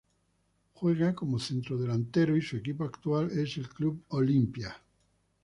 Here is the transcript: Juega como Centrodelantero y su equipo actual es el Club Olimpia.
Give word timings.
Juega 0.73 1.13
como 1.13 1.37
Centrodelantero 1.37 2.35
y 2.35 2.41
su 2.41 2.57
equipo 2.57 2.85
actual 2.85 3.29
es 3.37 3.55
el 3.57 3.69
Club 3.69 4.03
Olimpia. 4.07 4.75